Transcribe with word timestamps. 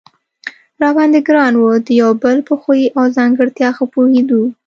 را 0.81 0.89
باندې 0.97 1.19
ګران 1.27 1.53
و، 1.57 1.63
د 1.85 1.87
یو 1.99 2.07
او 2.09 2.13
بل 2.23 2.37
په 2.47 2.53
خوی 2.61 2.83
او 2.97 3.05
ځانګړتیا 3.17 3.69
ښه 3.77 3.85
پوهېدو. 3.93 4.41